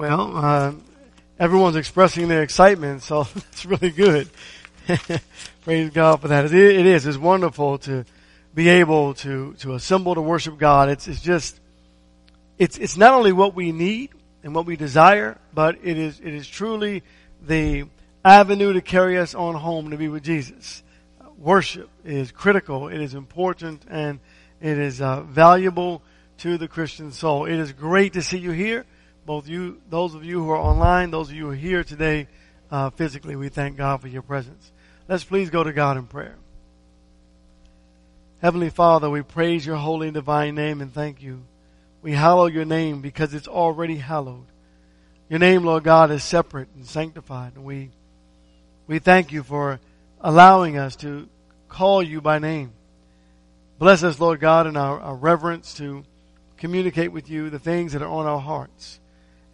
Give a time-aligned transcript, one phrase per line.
[0.00, 0.72] Well, uh,
[1.38, 4.30] everyone's expressing their excitement, so it's really good.
[5.62, 6.46] Praise God for that.
[6.46, 7.06] It, it is.
[7.06, 8.06] It's wonderful to
[8.54, 10.88] be able to to assemble to worship God.
[10.88, 11.60] It's it's just
[12.56, 14.08] it's it's not only what we need
[14.42, 17.02] and what we desire, but it is it is truly
[17.46, 17.84] the
[18.24, 20.82] avenue to carry us on home to be with Jesus.
[21.36, 22.88] Worship is critical.
[22.88, 24.18] It is important and
[24.62, 26.00] it is uh, valuable
[26.38, 27.44] to the Christian soul.
[27.44, 28.86] It is great to see you here
[29.26, 32.28] both you, those of you who are online, those of you who are here today
[32.70, 34.72] uh, physically, we thank God for your presence.
[35.08, 36.36] Let's please go to God in prayer.
[38.40, 41.42] Heavenly Father, we praise your holy and divine name and thank you.
[42.00, 44.46] We hallow your name because it's already hallowed.
[45.28, 47.52] Your name, Lord God, is separate and sanctified.
[47.54, 47.90] And we,
[48.86, 49.78] we thank you for
[50.20, 51.28] allowing us to
[51.68, 52.72] call you by name.
[53.78, 56.04] Bless us, Lord God, in our, our reverence to
[56.56, 59.00] communicate with you the things that are on our hearts.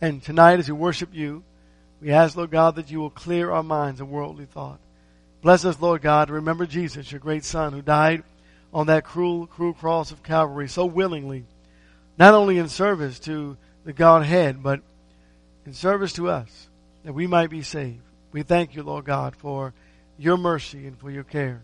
[0.01, 1.43] And tonight, as we worship you,
[2.03, 4.79] we ask, Lord God, that you will clear our minds of worldly thought.
[5.41, 6.29] Bless us, Lord God.
[6.29, 8.23] Remember Jesus, your great Son, who died
[8.75, 11.45] on that cruel, cruel cross of Calvary so willingly,
[12.19, 14.81] not only in service to the Godhead, but
[15.65, 16.69] in service to us,
[17.05, 18.03] that we might be saved.
[18.33, 19.73] We thank you, Lord God, for
[20.19, 21.63] your mercy and for your care.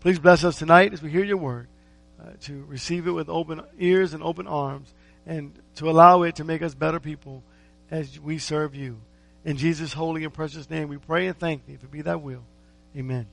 [0.00, 1.68] Please bless us tonight as we hear your word,
[2.22, 4.94] uh, to receive it with open ears and open arms,
[5.26, 7.42] and to allow it to make us better people
[7.90, 9.00] as we serve you.
[9.44, 11.74] In Jesus' holy and precious name, we pray and thank thee.
[11.74, 12.42] If it be thy will.
[12.96, 13.26] Amen.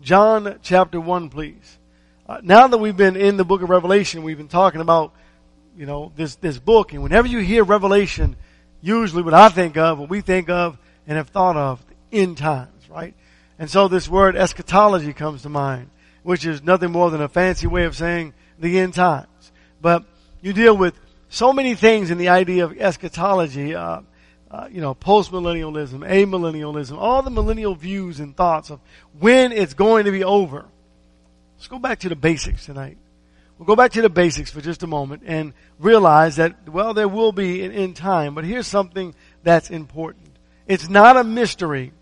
[0.00, 1.78] John chapter 1, please.
[2.26, 5.12] Uh, now that we've been in the book of Revelation, we've been talking about,
[5.76, 6.92] you know, this, this book.
[6.92, 8.36] And whenever you hear Revelation,
[8.80, 12.88] usually what I think of, what we think of and have thought of, end times,
[12.88, 13.14] right?
[13.58, 15.90] And so this word eschatology comes to mind,
[16.22, 19.52] which is nothing more than a fancy way of saying the end times.
[19.80, 20.04] But
[20.40, 20.94] you deal with
[21.32, 24.02] so many things in the idea of eschatology, uh,
[24.50, 28.80] uh, you know, postmillennialism, amillennialism, all the millennial views and thoughts of
[29.18, 30.66] when it's going to be over.
[31.56, 32.98] Let's go back to the basics tonight.
[33.56, 37.08] We'll go back to the basics for just a moment and realize that, well, there
[37.08, 40.36] will be an end time, but here's something that's important.
[40.66, 41.92] It's not a mystery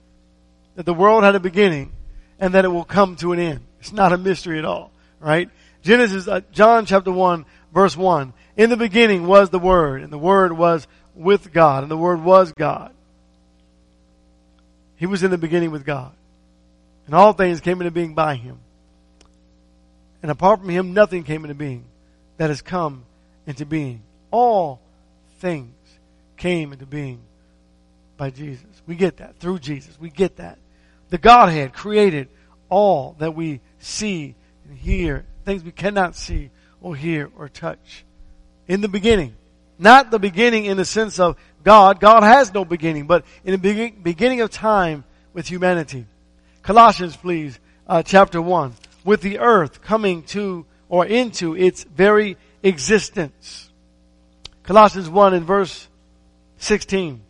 [0.75, 1.93] that the world had a beginning
[2.41, 3.61] and that it will come to an end.
[3.79, 4.91] It's not a mystery at all,
[5.21, 5.49] right?
[5.83, 8.33] Genesis, uh, John chapter 1 verse 1.
[8.61, 12.23] In the beginning was the Word, and the Word was with God, and the Word
[12.23, 12.93] was God.
[14.97, 16.13] He was in the beginning with God.
[17.07, 18.59] And all things came into being by Him.
[20.21, 21.87] And apart from Him, nothing came into being
[22.37, 23.07] that has come
[23.47, 24.03] into being.
[24.31, 24.83] All
[25.39, 25.73] things
[26.37, 27.23] came into being
[28.19, 28.83] by Jesus.
[28.87, 29.99] We get that through Jesus.
[29.99, 30.59] We get that.
[31.09, 32.29] The Godhead created
[32.69, 34.35] all that we see
[34.69, 36.51] and hear, things we cannot see
[36.83, 38.05] or hear or touch
[38.71, 39.35] in the beginning.
[39.81, 41.99] Not the beginning in the sense of God.
[41.99, 46.07] God has no beginning, but in the beginning of time with humanity.
[46.63, 47.59] Colossians, please,
[47.89, 48.75] uh, chapter 1.
[49.05, 53.73] With the earth coming to or into its very existence.
[54.63, 55.89] Colossians 1 and verse
[56.59, 57.21] 16.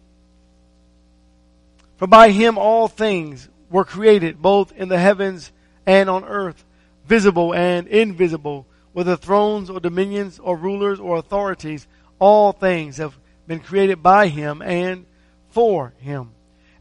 [1.97, 5.53] For by him all things were created, both in the heavens
[5.87, 6.63] and on earth,
[7.07, 8.67] visible and invisible
[9.01, 11.87] whether thrones or dominions or rulers or authorities,
[12.19, 15.07] all things have been created by him and
[15.49, 16.33] for him.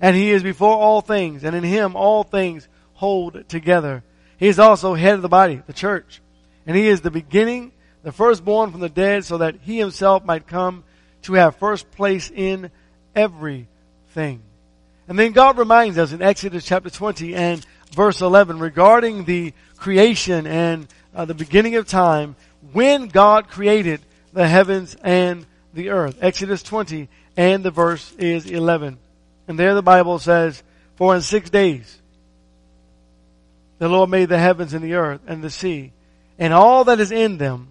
[0.02, 4.04] And he is before all things, and in him all things hold together.
[4.36, 6.22] He is also head of the body, the church.
[6.68, 7.72] And he is the beginning,
[8.04, 10.84] the firstborn from the dead, so that he himself might come
[11.22, 12.70] to have first place in
[13.16, 14.42] everything.
[15.08, 20.46] And then God reminds us in Exodus chapter 20 and verse 11 regarding the creation
[20.46, 22.36] and uh, the beginning of time
[22.72, 24.02] when God created
[24.34, 26.18] the heavens and the earth.
[26.22, 28.98] Exodus 20 and the verse is 11.
[29.48, 30.62] And there the Bible says,
[30.96, 32.00] For in six days
[33.78, 35.94] the Lord made the heavens and the earth and the sea
[36.38, 37.70] and all that is in them.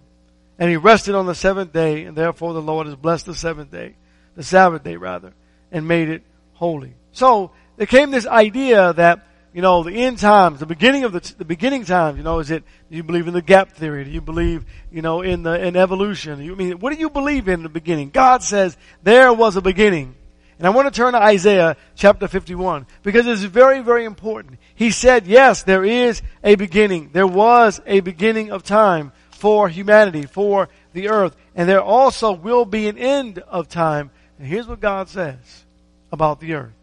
[0.57, 3.71] And he rested on the seventh day and therefore the Lord has blessed the seventh
[3.71, 3.95] day,
[4.35, 5.33] the Sabbath day rather,
[5.71, 6.95] and made it holy.
[7.13, 11.33] So there came this idea that you know, the end times, the beginning of the,
[11.37, 14.03] the beginning times, you know, is it, do you believe in the gap theory?
[14.03, 16.41] Do you believe, you know, in the, in evolution?
[16.41, 18.11] You I mean, what do you believe in the beginning?
[18.11, 20.15] God says there was a beginning.
[20.59, 24.59] And I want to turn to Isaiah chapter 51 because it's very, very important.
[24.75, 27.11] He said, yes, there is a beginning.
[27.13, 31.35] There was a beginning of time for humanity, for the earth.
[31.55, 34.11] And there also will be an end of time.
[34.37, 35.65] And here's what God says
[36.11, 36.73] about the earth.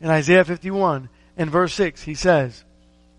[0.00, 2.64] In Isaiah 51, in verse 6, he says,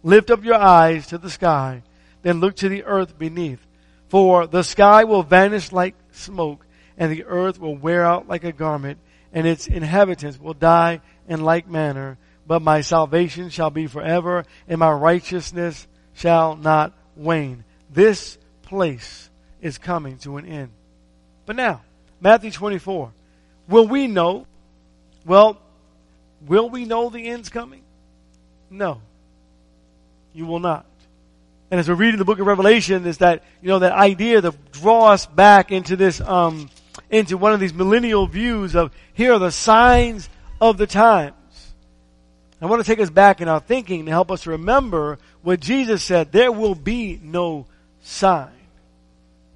[0.04, 1.84] Lift up your eyes to the sky,
[2.22, 3.66] then look to the earth beneath.
[4.10, 6.66] For the sky will vanish like smoke,
[6.98, 9.00] and the earth will wear out like a garment,
[9.34, 12.18] and its inhabitants will die in like manner.
[12.48, 17.66] But my salvation shall be forever, and my righteousness shall not wane.
[17.92, 19.30] This place
[19.62, 20.70] is coming to an end.
[21.46, 21.82] But now,
[22.22, 23.12] Matthew 24.
[23.68, 24.48] Will we know?
[25.26, 25.62] Well,
[26.46, 27.84] will we know the end's coming?
[28.70, 29.02] No.
[30.34, 30.86] You will not.
[31.70, 34.54] And as we're reading the book of Revelation, is that, you know, that idea to
[34.72, 36.70] draw us back into this, um,
[37.10, 40.30] into one of these millennial views of here are the signs
[40.62, 41.34] of the times.
[42.62, 46.04] I want to take us back in our thinking to help us remember what Jesus
[46.04, 46.32] said.
[46.32, 47.68] There will be no
[48.02, 48.50] sign.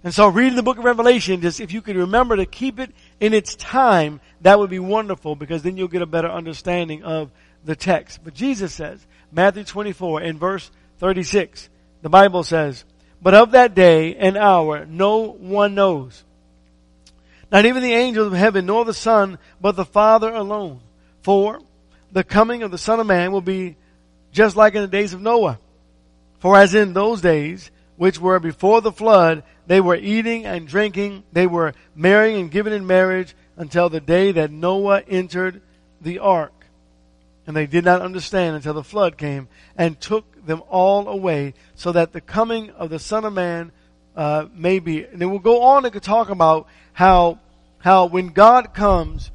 [0.03, 2.91] And so reading the book of Revelation, just if you could remember to keep it
[3.19, 7.31] in its time, that would be wonderful because then you'll get a better understanding of
[7.63, 8.19] the text.
[8.23, 10.69] But Jesus says, Matthew 24 in verse
[10.99, 11.69] 36,
[12.01, 12.83] the Bible says,
[13.21, 16.23] But of that day and hour no one knows.
[17.51, 20.79] Not even the angels of heaven, nor the Son, but the Father alone.
[21.21, 21.59] For
[22.11, 23.75] the coming of the Son of Man will be
[24.31, 25.59] just like in the days of Noah.
[26.39, 31.23] For as in those days, which were before the flood, they were eating and drinking,
[31.31, 35.61] they were marrying and giving in marriage until the day that Noah entered
[35.99, 36.60] the ark.
[37.47, 41.91] And they did not understand until the flood came and took them all away, so
[41.91, 43.71] that the coming of the Son of Man
[44.15, 45.03] uh, may be.
[45.03, 47.39] And then we'll go on and talk about how
[47.79, 49.31] how when God comes,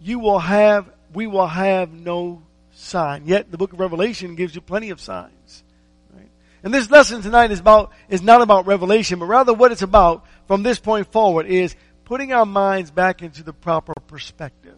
[0.00, 2.42] you will have we will have no
[2.72, 3.22] sign.
[3.26, 5.62] Yet the book of Revelation gives you plenty of signs.
[6.62, 10.26] And this lesson tonight is about, is not about revelation, but rather what it's about
[10.46, 11.74] from this point forward is
[12.04, 14.76] putting our minds back into the proper perspective.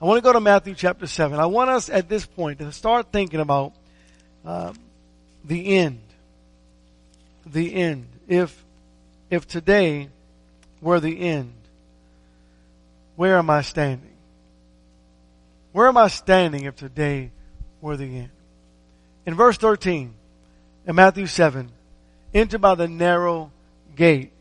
[0.00, 1.38] I want to go to Matthew chapter 7.
[1.38, 3.72] I want us at this point to start thinking about
[4.44, 4.78] um,
[5.42, 6.00] the end.
[7.46, 8.06] The end.
[8.28, 8.62] If,
[9.30, 10.10] if today
[10.82, 11.54] were the end,
[13.16, 14.12] where am I standing?
[15.72, 17.30] Where am I standing if today
[17.80, 18.30] were the end?
[19.24, 20.12] In verse 13,
[20.86, 21.70] in Matthew 7,
[22.34, 23.50] enter by the narrow
[23.94, 24.32] gate,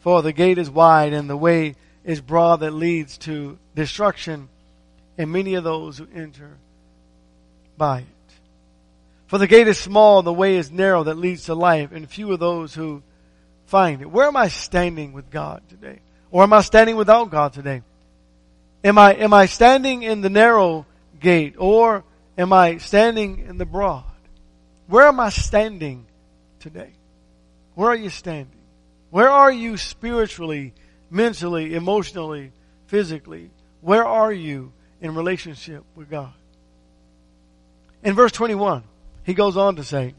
[0.00, 4.48] for the gate is wide and the way is broad that leads to destruction,
[5.16, 6.56] and many of those who enter
[7.76, 8.06] by it.
[9.26, 12.30] For the gate is small, the way is narrow that leads to life, and few
[12.32, 13.02] are those who
[13.66, 14.10] find it.
[14.10, 16.00] Where am I standing with God today?
[16.30, 17.82] Or am I standing without God today?
[18.82, 20.86] Am I, am I standing in the narrow
[21.20, 22.04] gate, or
[22.36, 24.04] am I standing in the broad?
[24.86, 26.06] Where am I standing
[26.60, 26.92] today?
[27.74, 28.60] Where are you standing?
[29.10, 30.74] Where are you spiritually,
[31.10, 32.52] mentally, emotionally,
[32.86, 33.50] physically?
[33.80, 36.32] Where are you in relationship with God?
[38.02, 38.84] In verse 21,
[39.24, 40.14] he goes on to say,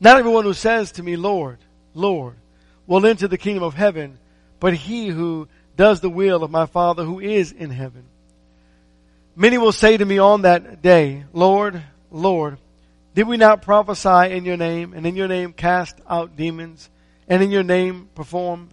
[0.00, 1.58] Not everyone who says to me, Lord,
[1.94, 2.34] Lord,
[2.86, 4.18] will enter the kingdom of heaven,
[4.58, 8.04] but he who does the will of my Father who is in heaven.
[9.36, 12.58] Many will say to me on that day, Lord, Lord,
[13.14, 16.90] did we not prophesy in your name, and in your name cast out demons,
[17.28, 18.68] and in your name perform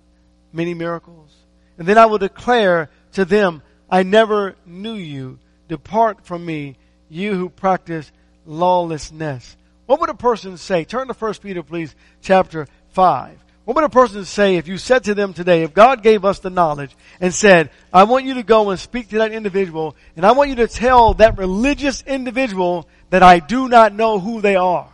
[0.52, 1.32] many miracles?
[1.78, 5.40] And then I will declare to them, I never knew you.
[5.68, 6.78] Depart from me,
[7.10, 8.12] you who practice
[8.46, 9.56] lawlessness.
[9.86, 10.84] What would a person say?
[10.84, 13.44] Turn to 1 Peter, please, chapter 5.
[13.66, 16.40] What would a person say if you said to them today, if God gave us
[16.40, 20.26] the knowledge and said, I want you to go and speak to that individual, and
[20.26, 24.56] I want you to tell that religious individual that I do not know who they
[24.56, 24.90] are?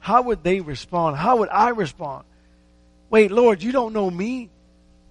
[0.00, 1.16] How would they respond?
[1.16, 2.24] How would I respond?
[3.08, 4.50] Wait, Lord, you don't know me?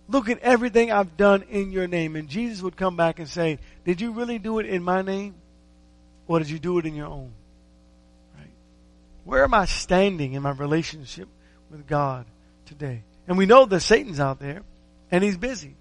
[0.10, 2.16] Look at everything I've done in your name.
[2.16, 5.36] And Jesus would come back and say, Did you really do it in my name?
[6.28, 7.32] Or did you do it in your own?
[8.38, 8.52] Right?
[9.24, 11.28] Where am I standing in my relationship
[11.70, 12.26] with God
[12.66, 13.04] today.
[13.28, 14.64] And we know that Satan's out there
[15.12, 15.76] and he's busy.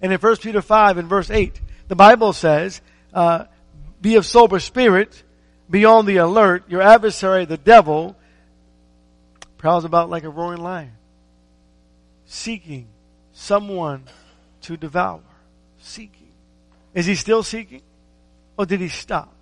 [0.00, 2.80] And in 1 Peter 5 and verse 8, the Bible says,
[3.12, 3.44] uh,
[4.00, 5.22] be of sober spirit,
[5.70, 6.64] be on the alert.
[6.68, 8.16] Your adversary, the devil,
[9.58, 10.92] prowls about like a roaring lion,
[12.26, 12.88] seeking
[13.32, 14.04] someone
[14.62, 15.20] to devour.
[15.80, 16.28] Seeking.
[16.94, 17.82] Is he still seeking?
[18.56, 19.34] Or did he stop?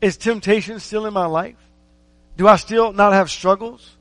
[0.00, 1.56] Is temptation still in my life?
[2.36, 3.96] Do I still not have struggles?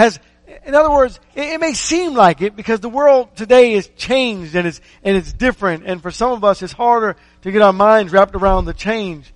[0.00, 0.18] has,
[0.64, 4.54] in other words, it, it, may seem like it because the world today is changed
[4.54, 5.84] and it's, and it's different.
[5.86, 9.32] And for some of us, it's harder to get our minds wrapped around the change.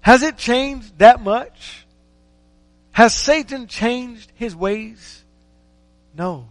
[0.00, 1.86] Has it changed that much?
[2.90, 5.24] Has Satan changed his ways?
[6.16, 6.48] No.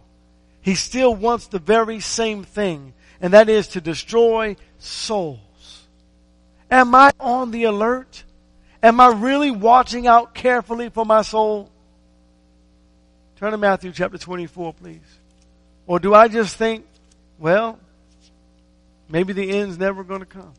[0.68, 5.86] He still wants the very same thing, and that is to destroy souls.
[6.70, 8.24] Am I on the alert?
[8.82, 11.70] Am I really watching out carefully for my soul?
[13.36, 15.00] Turn to Matthew chapter 24, please.
[15.86, 16.84] Or do I just think,
[17.38, 17.78] well,
[19.08, 20.52] Maybe the end's never going to come.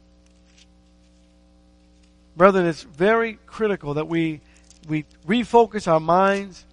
[2.36, 4.42] Brethren, it's very critical that we,
[4.88, 6.66] we refocus our minds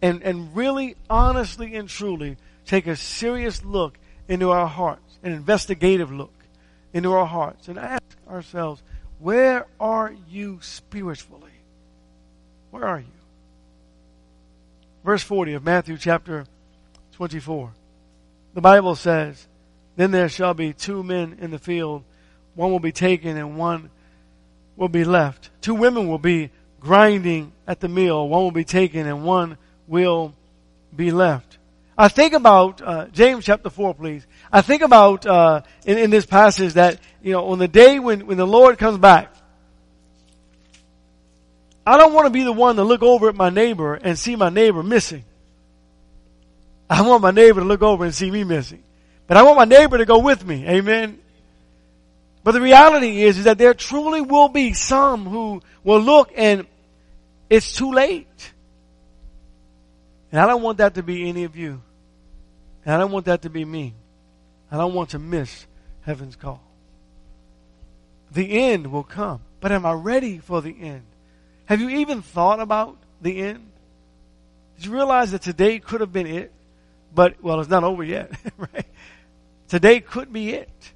[0.00, 6.12] and, and really honestly and truly take a serious look into our hearts, an investigative
[6.12, 6.32] look
[6.92, 8.82] into our hearts, and ask ourselves,
[9.18, 11.52] where are you spiritually?
[12.70, 13.06] Where are you?
[15.04, 16.46] Verse 40 of Matthew chapter
[17.12, 17.72] 24.
[18.54, 19.46] The Bible says,
[19.96, 22.04] Then there shall be two men in the field,
[22.54, 23.90] one will be taken and one
[24.76, 25.50] will be left.
[25.60, 26.50] Two women will be
[26.80, 30.34] grinding at the mill, one will be taken and one will
[30.94, 31.51] be left.
[31.96, 34.26] I think about uh, James chapter four, please.
[34.50, 38.26] I think about uh, in, in this passage that you know on the day when
[38.26, 39.34] when the Lord comes back,
[41.86, 44.36] I don't want to be the one to look over at my neighbor and see
[44.36, 45.24] my neighbor missing.
[46.88, 48.82] I want my neighbor to look over and see me missing,
[49.26, 50.66] but I want my neighbor to go with me.
[50.66, 51.18] Amen.
[52.44, 56.66] But the reality is, is that there truly will be some who will look and
[57.48, 58.52] it's too late.
[60.32, 61.82] And I don't want that to be any of you.
[62.84, 63.94] And I don't want that to be me.
[64.70, 65.66] I don't want to miss
[66.00, 66.62] heaven's call.
[68.32, 69.42] The end will come.
[69.60, 71.02] But am I ready for the end?
[71.66, 73.68] Have you even thought about the end?
[74.76, 76.50] Did you realize that today could have been it?
[77.14, 78.86] But, well, it's not over yet, right?
[79.68, 80.92] Today could be it.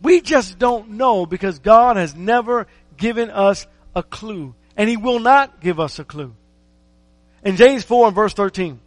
[0.00, 4.54] We just don't know because God has never given us a clue.
[4.76, 6.34] And He will not give us a clue.
[7.42, 8.80] In James 4 and verse 13,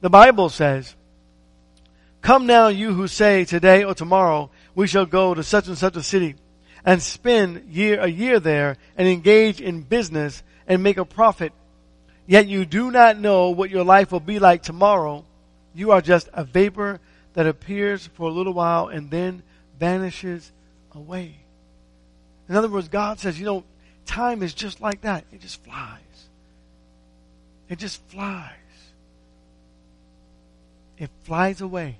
[0.00, 0.94] the Bible says,
[2.22, 5.96] Come now you who say today or tomorrow we shall go to such and such
[5.96, 6.36] a city
[6.84, 11.52] and spend year, a year there and engage in business and make a profit.
[12.26, 15.24] Yet you do not know what your life will be like tomorrow.
[15.74, 17.00] You are just a vapor
[17.34, 19.42] that appears for a little while and then
[19.78, 20.52] vanishes
[20.92, 21.36] away.
[22.48, 23.64] In other words, God says, you know,
[24.06, 25.24] time is just like that.
[25.32, 26.07] It just flies.
[27.68, 28.52] It just flies.
[30.96, 31.96] It flies away.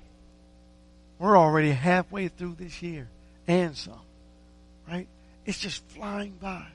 [1.19, 3.07] We're already halfway through this year
[3.47, 3.99] and some,
[4.87, 5.07] right?
[5.45, 6.65] It's just flying by.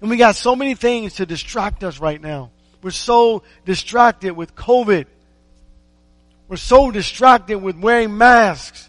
[0.00, 2.50] And we got so many things to distract us right now.
[2.82, 5.06] We're so distracted with COVID.
[6.48, 8.88] We're so distracted with wearing masks.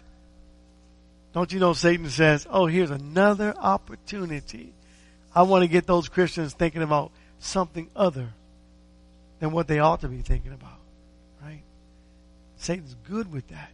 [1.34, 4.72] Don't you know Satan says, oh, here's another opportunity.
[5.34, 8.28] I want to get those Christians thinking about something other
[9.42, 10.78] than what they ought to be thinking about.
[11.42, 11.64] Right?
[12.58, 13.72] Satan's good with that.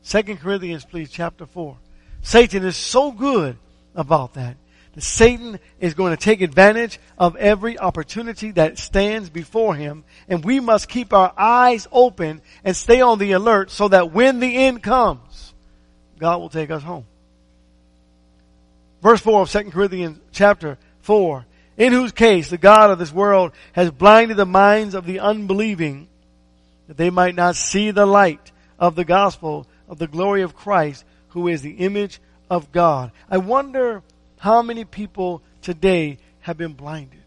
[0.00, 1.76] Second Corinthians, please, chapter 4.
[2.22, 3.58] Satan is so good
[3.94, 4.56] about that.
[4.94, 10.42] That Satan is going to take advantage of every opportunity that stands before him, and
[10.42, 14.56] we must keep our eyes open and stay on the alert so that when the
[14.56, 15.52] end comes,
[16.18, 17.04] God will take us home.
[19.02, 21.44] Verse 4 of 2 Corinthians chapter 4.
[21.82, 26.06] In whose case the God of this world has blinded the minds of the unbelieving
[26.86, 31.04] that they might not see the light of the gospel of the glory of Christ
[31.30, 33.10] who is the image of God.
[33.28, 34.04] I wonder
[34.38, 37.24] how many people today have been blinded.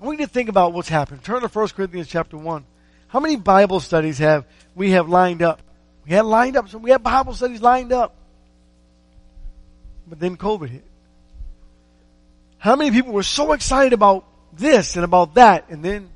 [0.00, 1.24] I want you to think about what's happened.
[1.24, 2.64] Turn to 1 Corinthians chapter 1.
[3.08, 4.46] How many Bible studies have
[4.76, 5.62] we have lined up
[6.04, 8.14] we had lined up, so we had Bible studies lined up.
[10.06, 10.84] But then COVID hit.
[12.62, 16.08] How many people were so excited about this and about that, and then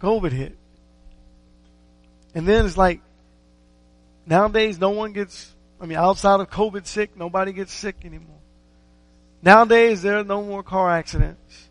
[0.00, 0.56] COVID hit?
[2.34, 3.02] And then it's like,
[4.24, 8.38] nowadays no one gets, I mean, outside of COVID sick, nobody gets sick anymore.
[9.42, 11.68] Nowadays there are no more car accidents.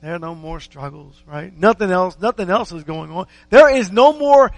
[0.00, 1.56] There are no more struggles, right?
[1.56, 3.28] Nothing else, nothing else is going on.
[3.48, 4.50] There is no more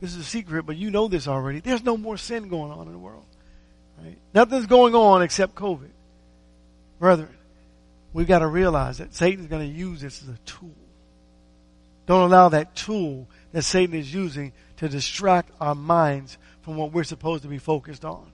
[0.00, 1.58] this is a secret, but you know this already.
[1.58, 3.26] There's no more sin going on in the world.
[4.00, 4.18] Right?
[4.32, 5.90] Nothing's going on except COVID.
[7.00, 7.28] Brethren,
[8.12, 10.74] we've got to realize that Satan's going to use this as a tool.
[12.06, 17.04] Don't allow that tool that Satan is using to distract our minds from what we're
[17.04, 18.30] supposed to be focused on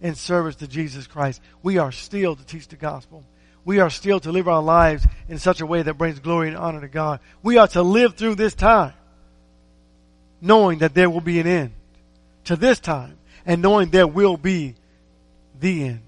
[0.00, 1.40] in service to Jesus Christ.
[1.62, 3.24] We are still to teach the gospel.
[3.64, 6.56] We are still to live our lives in such a way that brings glory and
[6.56, 7.20] honor to God.
[7.42, 8.94] We are to live through this time
[10.40, 11.72] knowing that there will be an end
[12.44, 14.74] to this time and knowing there will be
[15.58, 16.00] the end.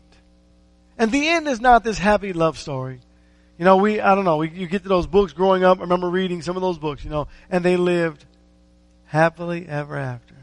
[0.98, 3.00] And the end is not this happy love story.
[3.56, 5.82] You know, we, I don't know, we, you get to those books growing up, I
[5.82, 8.24] remember reading some of those books, you know, and they lived
[9.06, 10.34] happily ever after.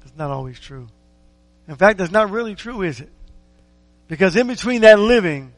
[0.00, 0.88] That's not always true.
[1.68, 3.10] In fact, that's not really true, is it?
[4.08, 5.54] Because in between that living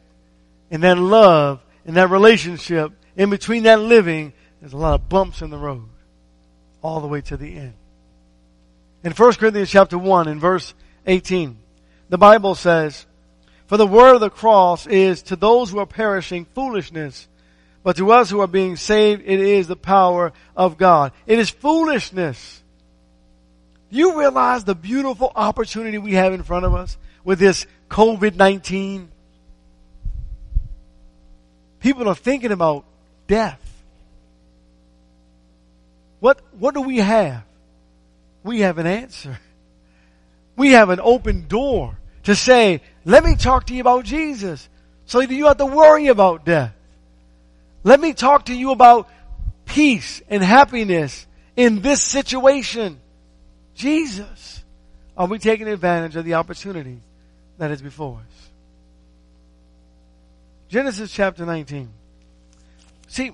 [0.71, 5.41] and that love and that relationship, in between that living there's a lot of bumps
[5.41, 5.87] in the road
[6.81, 7.73] all the way to the end.
[9.03, 10.73] In 1 Corinthians chapter 1 in verse
[11.05, 11.57] 18,
[12.09, 13.05] the Bible says,
[13.67, 17.27] For the word of the cross is to those who are perishing foolishness,
[17.83, 21.11] but to us who are being saved, it is the power of God.
[21.25, 22.63] It is foolishness.
[23.89, 29.07] You realize the beautiful opportunity we have in front of us with this COVID-19?
[31.79, 32.83] People are thinking about
[33.27, 33.61] death.
[36.19, 37.43] What, what do we have?
[38.43, 39.39] We have an answer.
[40.57, 44.67] We have an open door to say, let me talk to you about Jesus
[45.05, 46.73] so you have to worry about death.
[47.83, 49.07] Let me talk to you about
[49.65, 52.99] peace and happiness in this situation.
[53.75, 54.63] Jesus.
[55.15, 56.99] Are we taking advantage of the opportunity
[57.57, 58.49] that is before us?
[60.69, 61.89] Genesis chapter 19.
[63.07, 63.31] See,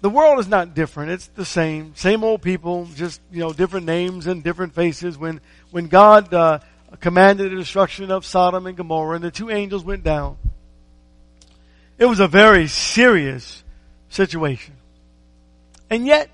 [0.00, 1.10] the world is not different.
[1.10, 1.94] It's the same.
[1.96, 5.18] Same old people, just, you know, different names and different faces.
[5.18, 5.40] When,
[5.70, 6.60] when God, uh,
[7.00, 10.36] commanded the destruction of Sodom and Gomorrah and the two angels went down,
[11.98, 13.62] it was a very serious
[14.08, 14.74] situation.
[15.90, 16.30] And yet,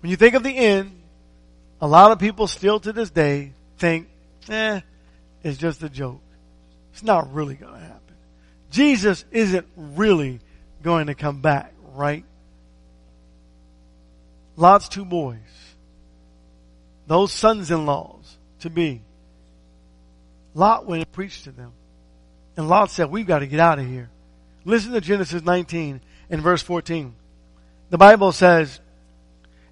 [0.00, 0.92] when you think of the end,
[1.80, 4.08] a lot of people still to this day think,
[4.48, 4.80] eh,
[5.42, 6.20] it's just a joke.
[6.92, 8.14] It's not really going to happen.
[8.70, 10.40] Jesus isn't really
[10.82, 12.24] going to come back, right?
[14.56, 15.36] Lot's two boys,
[17.06, 19.02] those sons-in-laws to be.
[20.54, 21.72] Lot went and preached to them.
[22.56, 24.08] And Lot said, we've got to get out of here.
[24.64, 27.14] Listen to Genesis 19 and verse 14.
[27.90, 28.80] The Bible says,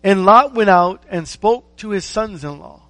[0.04, 2.82] and Lot went out and spoke to his sons-in-law,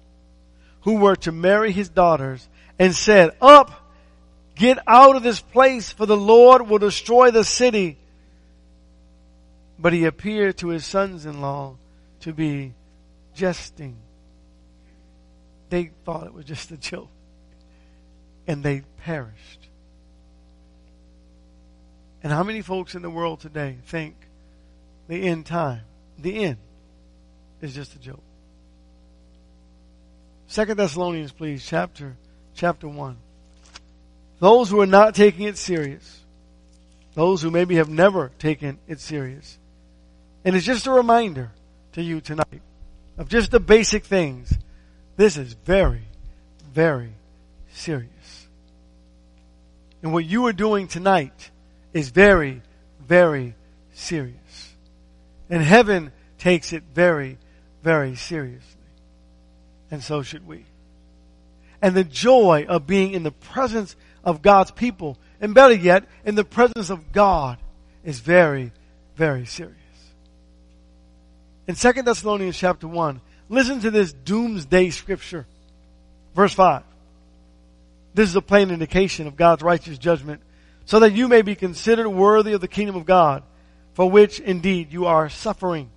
[0.81, 3.71] who were to marry his daughters, and said, Up,
[4.55, 7.97] get out of this place, for the Lord will destroy the city.
[9.79, 11.77] But he appeared to his sons-in-law
[12.21, 12.73] to be
[13.33, 13.97] jesting.
[15.69, 17.09] They thought it was just a joke.
[18.45, 19.69] And they perished.
[22.21, 24.15] And how many folks in the world today think
[25.07, 25.81] the end time,
[26.17, 26.57] the end,
[27.61, 28.23] is just a joke.
[30.47, 32.17] Second Thessalonians, please, chapter
[32.55, 33.17] chapter one.
[34.39, 36.21] Those who are not taking it serious,
[37.13, 39.58] those who maybe have never taken it serious,
[40.43, 41.51] and it's just a reminder
[41.93, 42.61] to you tonight
[43.17, 44.53] of just the basic things.
[45.17, 46.03] This is very,
[46.73, 47.13] very
[47.73, 48.47] serious.
[50.01, 51.51] And what you are doing tonight
[51.93, 52.61] is very,
[53.05, 53.55] very
[53.93, 54.75] serious.
[55.49, 57.37] And heaven takes it very,
[57.83, 58.63] very seriously.
[59.91, 60.65] And so should we.
[61.81, 66.35] And the joy of being in the presence of God's people, and better yet, in
[66.35, 67.57] the presence of God,
[68.03, 68.71] is very,
[69.15, 69.78] very serious.
[71.69, 75.45] In 2 Thessalonians chapter 1, listen to this doomsday scripture.
[76.33, 76.81] Verse 5.
[78.15, 80.41] This is a plain indication of God's righteous judgment,
[80.85, 83.43] so that you may be considered worthy of the kingdom of God,
[83.93, 85.91] for which indeed you are suffering.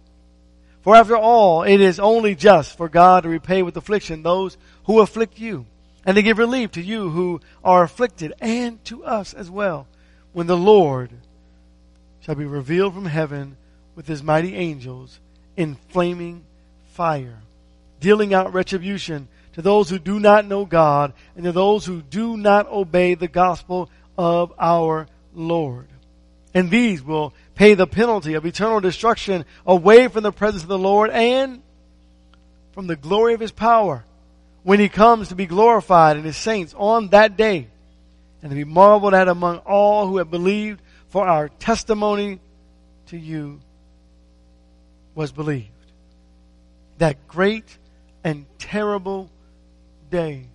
[0.83, 5.01] For after all, it is only just for God to repay with affliction those who
[5.01, 5.65] afflict you,
[6.05, 9.87] and to give relief to you who are afflicted, and to us as well,
[10.35, 11.13] when the Lord
[12.21, 13.57] shall be revealed from heaven
[13.95, 15.19] with his mighty angels
[15.57, 16.45] in flaming
[16.93, 17.39] fire,
[18.01, 22.37] dealing out retribution to those who do not know God, and to those who do
[22.37, 25.89] not obey the gospel of our Lord.
[26.55, 30.79] And these will pay the penalty of eternal destruction away from the presence of the
[30.79, 31.63] Lord and
[32.73, 34.05] from the glory of His power
[34.63, 37.69] when He comes to be glorified in His saints on that day
[38.43, 42.41] and to be marveled at among all who have believed for our testimony
[43.07, 43.61] to you
[45.15, 45.69] was believed.
[46.99, 47.79] That great
[48.25, 49.31] and terrible
[50.11, 50.47] day.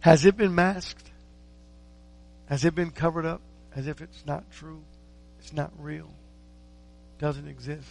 [0.00, 1.10] Has it been masked?
[2.46, 3.40] Has it been covered up?
[3.74, 4.82] as if it's not true,
[5.40, 6.10] it's not real,
[7.18, 7.88] doesn't exist.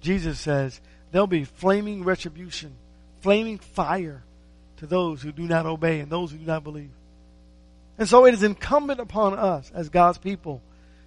[0.00, 2.74] Jesus says there'll be flaming retribution,
[3.20, 4.22] flaming fire
[4.78, 6.90] to those who do not obey and those who do not believe.
[7.98, 10.60] And so it is incumbent upon us as God's people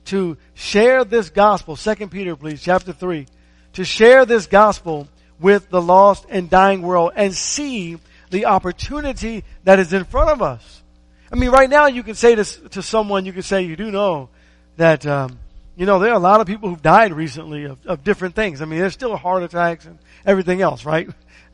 [0.08, 1.76] to share this gospel.
[1.76, 3.28] Second Peter, please, chapter three,
[3.74, 5.08] to share this gospel
[5.40, 7.98] with the lost and dying world and see
[8.30, 10.84] the opportunity that is in front of us.
[11.32, 13.92] I mean, right now you can say to, to someone, you can say, you do
[13.92, 14.30] know
[14.78, 15.40] that, um,
[15.76, 18.62] you know, there are a lot of people who've died recently of, of different things.
[18.62, 21.10] I mean, there's still heart attacks and everything else, right?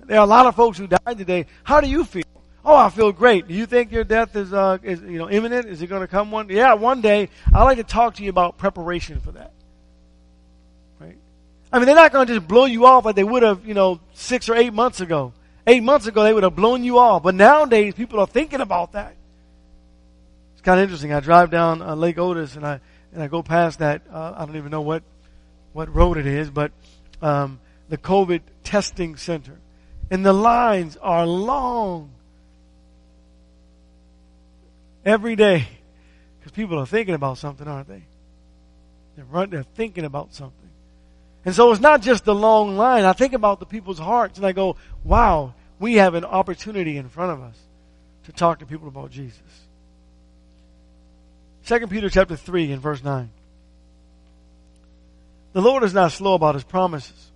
[0.05, 1.47] There are a lot of folks who died today.
[1.63, 2.23] How do you feel?
[2.65, 3.47] Oh, I feel great.
[3.47, 5.67] Do you think your death is, uh, is you know, imminent?
[5.67, 6.47] Is it going to come one?
[6.49, 7.30] Yeah, one day.
[7.54, 9.52] I'd like to talk to you about preparation for that.
[10.99, 11.17] Right?
[11.73, 13.73] I mean, they're not going to just blow you off like they would have, you
[13.73, 15.34] know, six or eight months ago.
[15.67, 17.23] Eight months ago, they would have blown you off.
[17.23, 19.15] But nowadays, people are thinking about that.
[20.54, 21.12] It's kind of interesting.
[21.12, 22.80] I drive down uh, Lake Otis and I,
[23.13, 25.04] and I go past that, uh, I don't even know what,
[25.73, 26.71] what road it is, but,
[27.21, 29.60] um, the COVID testing center.
[30.10, 32.12] And the lines are long.
[35.05, 35.67] Every day.
[36.39, 38.03] Because people are thinking about something, aren't they?
[39.15, 40.69] They're, run, they're thinking about something.
[41.45, 43.03] And so it's not just the long line.
[43.05, 47.09] I think about the people's hearts and I go, wow, we have an opportunity in
[47.09, 47.57] front of us
[48.25, 49.39] to talk to people about Jesus.
[51.65, 53.29] 2 Peter chapter 3 and verse 9.
[55.53, 57.31] The Lord is not slow about his promises,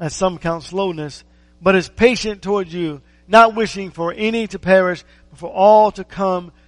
[0.00, 1.22] as some count slowness,
[1.60, 6.04] but is patient towards you, not wishing for any to perish, but for all to
[6.04, 6.50] come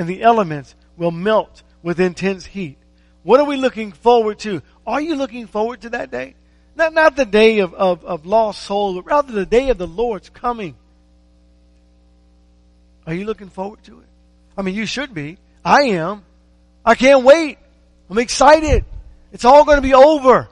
[0.00, 2.78] and the elements will melt with intense heat.
[3.22, 4.62] What are we looking forward to?
[4.86, 6.36] Are you looking forward to that day?
[6.74, 9.86] Not, not the day of, of, of lost souls, but rather the day of the
[9.86, 10.74] Lord's coming.
[13.06, 14.06] Are you looking forward to it?
[14.56, 15.36] I mean, you should be.
[15.62, 16.24] I am.
[16.82, 17.58] I can't wait.
[18.08, 18.86] I'm excited.
[19.32, 20.48] It's all going to be over.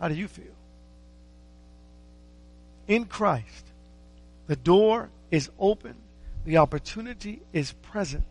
[0.00, 0.56] How do you feel?
[2.88, 3.69] In Christ,
[4.50, 5.94] the door is open.
[6.44, 8.24] The opportunity is present.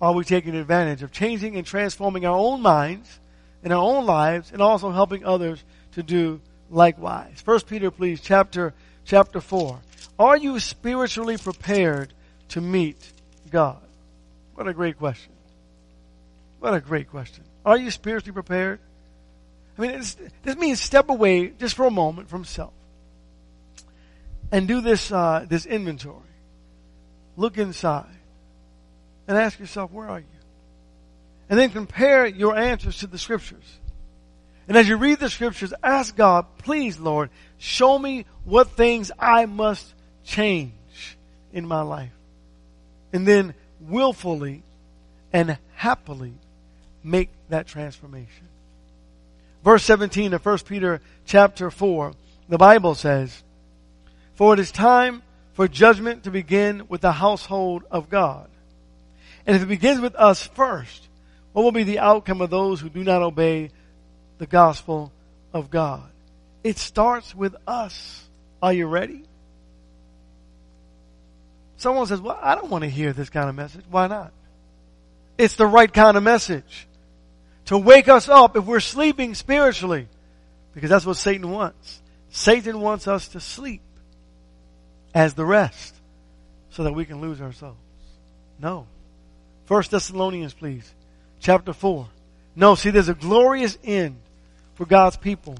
[0.00, 3.20] Are we taking advantage of changing and transforming our own minds
[3.62, 7.40] and our own lives and also helping others to do likewise?
[7.40, 9.78] First Peter, please, chapter, chapter 4.
[10.18, 12.12] Are you spiritually prepared
[12.48, 13.12] to meet
[13.48, 13.80] God?
[14.56, 15.34] What a great question.
[16.58, 17.44] What a great question.
[17.64, 18.80] Are you spiritually prepared?
[19.78, 20.02] I mean,
[20.42, 22.72] this means step away just for a moment from self
[24.52, 26.20] and do this, uh, this inventory.
[27.36, 28.14] Look inside
[29.26, 30.26] and ask yourself, where are you?
[31.48, 33.64] And then compare your answers to the scriptures.
[34.68, 39.46] And as you read the scriptures, ask God, please, Lord, show me what things I
[39.46, 41.16] must change
[41.52, 42.12] in my life.
[43.12, 44.62] And then willfully
[45.32, 46.34] and happily
[47.02, 48.48] make that transformation.
[49.64, 52.12] Verse 17 of 1 Peter chapter 4,
[52.48, 53.42] the Bible says,
[54.34, 58.48] For it is time for judgment to begin with the household of God.
[59.46, 61.08] And if it begins with us first,
[61.52, 63.70] what will be the outcome of those who do not obey
[64.38, 65.12] the gospel
[65.52, 66.08] of God?
[66.64, 68.24] It starts with us.
[68.62, 69.24] Are you ready?
[71.76, 73.84] Someone says, well, I don't want to hear this kind of message.
[73.90, 74.32] Why not?
[75.36, 76.86] It's the right kind of message.
[77.66, 80.08] To wake us up if we're sleeping spiritually.
[80.74, 82.00] Because that's what Satan wants.
[82.30, 83.82] Satan wants us to sleep
[85.14, 85.94] as the rest
[86.70, 87.78] so that we can lose ourselves.
[88.58, 88.86] No.
[89.66, 90.92] First Thessalonians, please.
[91.40, 92.08] Chapter 4.
[92.54, 94.16] No, see, there's a glorious end
[94.74, 95.56] for God's people.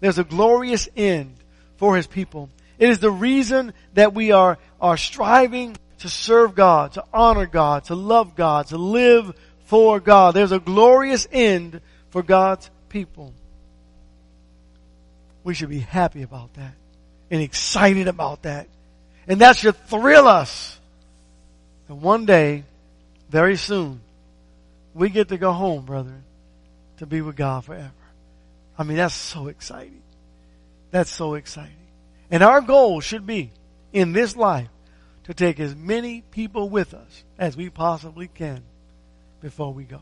[0.00, 1.34] There's a glorious end
[1.76, 2.48] for His people.
[2.78, 7.84] It is the reason that we are, are striving to serve God, to honor God,
[7.84, 10.34] to love God, to live for God.
[10.34, 13.32] There's a glorious end for God's people.
[15.42, 16.74] We should be happy about that
[17.30, 18.68] and excited about that.
[19.28, 20.78] And that should thrill us.
[21.88, 22.64] And one day,
[23.28, 24.00] very soon,
[24.94, 26.24] we get to go home, brethren,
[26.98, 27.90] to be with God forever.
[28.78, 30.02] I mean, that's so exciting.
[30.90, 31.72] That's so exciting.
[32.30, 33.50] And our goal should be,
[33.92, 34.68] in this life,
[35.24, 38.62] to take as many people with us as we possibly can
[39.40, 40.00] before we go.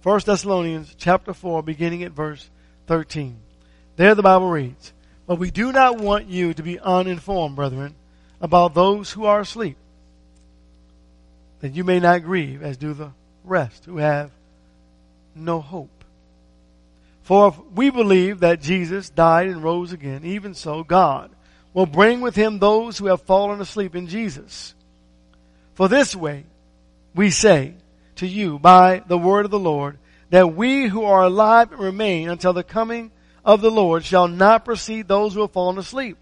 [0.00, 2.48] First Thessalonians chapter 4, beginning at verse
[2.86, 3.38] 13.
[3.96, 4.92] There the Bible reads,
[5.30, 7.94] But we do not want you to be uninformed, brethren,
[8.40, 9.76] about those who are asleep
[11.60, 13.12] that you may not grieve as do the
[13.44, 14.32] rest who have
[15.36, 16.02] no hope.
[17.22, 21.30] For if we believe that Jesus died and rose again, even so God
[21.72, 24.74] will bring with him those who have fallen asleep in Jesus.
[25.74, 26.42] For this way
[27.14, 27.74] we say
[28.16, 29.96] to you by the word of the Lord
[30.30, 33.12] that we who are alive remain until the coming
[33.44, 36.16] of the Lord shall not precede those who have fallen asleep.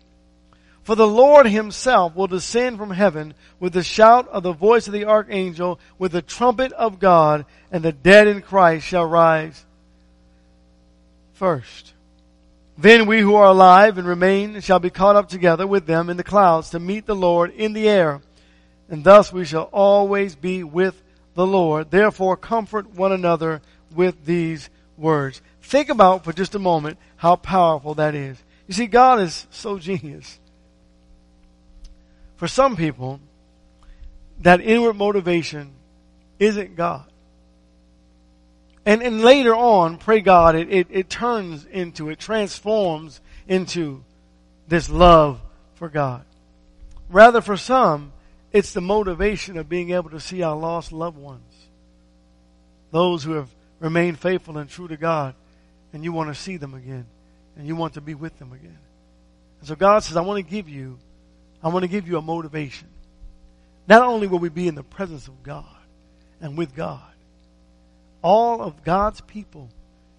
[0.82, 4.94] For the Lord himself will descend from heaven with the shout of the voice of
[4.94, 9.66] the archangel, with the trumpet of God, and the dead in Christ shall rise
[11.34, 11.92] first.
[12.76, 16.16] Then we who are alive and remain shall be caught up together with them in
[16.16, 18.20] the clouds to meet the Lord in the air.
[18.88, 21.02] And thus we shall always be with
[21.34, 21.90] the Lord.
[21.90, 23.62] Therefore comfort one another
[23.94, 25.40] with these words.
[25.62, 28.42] Think about for just a moment how powerful that is.
[28.66, 30.38] You see, God is so genius.
[32.36, 33.20] For some people,
[34.40, 35.72] that inward motivation
[36.38, 37.04] isn't God.
[38.86, 44.04] And, and later on, pray God, it, it, it turns into, it transforms into
[44.66, 45.40] this love
[45.74, 46.24] for God.
[47.10, 48.12] Rather, for some,
[48.52, 51.42] it's the motivation of being able to see our lost loved ones.
[52.90, 55.34] Those who have remained faithful and true to God,
[55.92, 57.06] and you want to see them again,
[57.56, 58.78] and you want to be with them again.
[59.60, 60.98] And so God says, I want to give you,
[61.62, 62.88] I want to give you a motivation.
[63.86, 65.64] Not only will we be in the presence of God
[66.40, 67.00] and with God,
[68.22, 69.68] all of God's people,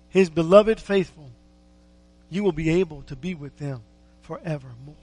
[0.10, 1.30] His beloved faithful,
[2.30, 3.82] you will be able to be with them
[4.22, 4.96] forevermore.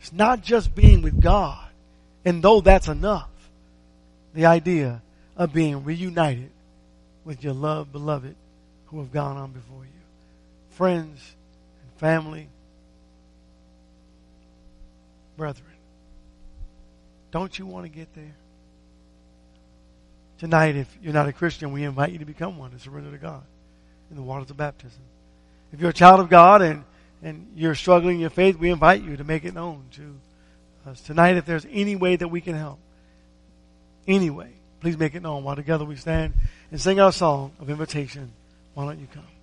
[0.00, 1.66] It's not just being with God,
[2.24, 3.30] and though that's enough,
[4.34, 5.02] the idea
[5.36, 6.50] of being reunited
[7.26, 8.36] with your loved beloved
[8.86, 9.90] who have gone on before you.
[10.70, 11.34] Friends
[11.82, 12.48] and family,
[15.36, 15.66] brethren,
[17.32, 18.36] don't you want to get there?
[20.38, 23.18] Tonight, if you're not a Christian, we invite you to become one and surrender to
[23.18, 23.42] God
[24.10, 25.00] in the waters of baptism.
[25.72, 26.84] If you're a child of God and,
[27.22, 30.14] and you're struggling in your faith, we invite you to make it known to
[30.88, 31.00] us.
[31.00, 32.78] Tonight, if there's any way that we can help,
[34.06, 36.34] any way, please make it known while together we stand
[36.70, 38.32] and sing our song of invitation.
[38.74, 39.35] Why don't you come?